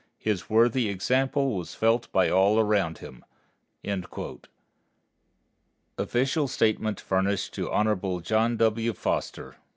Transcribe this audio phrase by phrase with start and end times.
[0.17, 3.23] His worthy example was felt by all around him."
[5.95, 8.21] Official statement furnished to Hon.
[8.23, 8.95] John W.